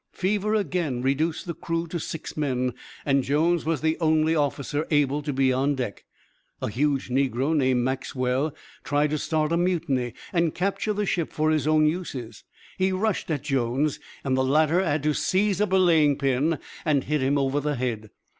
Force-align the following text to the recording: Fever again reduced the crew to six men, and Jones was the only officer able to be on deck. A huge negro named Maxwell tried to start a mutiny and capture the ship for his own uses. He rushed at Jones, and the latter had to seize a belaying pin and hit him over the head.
Fever 0.13 0.55
again 0.55 1.03
reduced 1.03 1.45
the 1.45 1.53
crew 1.53 1.85
to 1.89 1.99
six 1.99 2.35
men, 2.35 2.73
and 3.05 3.23
Jones 3.23 3.65
was 3.65 3.81
the 3.81 3.99
only 3.99 4.35
officer 4.35 4.87
able 4.89 5.21
to 5.21 5.31
be 5.31 5.53
on 5.53 5.75
deck. 5.75 6.05
A 6.59 6.69
huge 6.71 7.09
negro 7.09 7.55
named 7.55 7.83
Maxwell 7.83 8.55
tried 8.83 9.11
to 9.11 9.19
start 9.19 9.51
a 9.51 9.57
mutiny 9.57 10.15
and 10.33 10.55
capture 10.55 10.93
the 10.93 11.05
ship 11.05 11.31
for 11.31 11.51
his 11.51 11.67
own 11.67 11.85
uses. 11.85 12.43
He 12.79 12.91
rushed 12.91 13.29
at 13.29 13.43
Jones, 13.43 13.99
and 14.23 14.35
the 14.35 14.43
latter 14.43 14.83
had 14.83 15.03
to 15.03 15.13
seize 15.13 15.61
a 15.61 15.67
belaying 15.67 16.17
pin 16.17 16.57
and 16.83 17.03
hit 17.03 17.21
him 17.21 17.37
over 17.37 17.59
the 17.59 17.75
head. 17.75 18.09